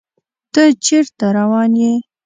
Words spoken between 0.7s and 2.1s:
چیرته روان یې؟